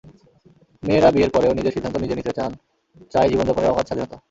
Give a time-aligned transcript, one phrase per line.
[0.83, 2.51] মেয়েরা বিয়ের পরেও নিজের সিদ্ধান্ত নিজে নিতে চান,
[3.11, 4.17] চায় জীবনযাপনের অবাধ স্বাধীনতা।